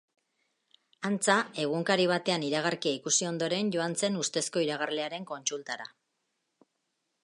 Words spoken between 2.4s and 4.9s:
iragarkia ikusi ondoren joan zen ustezko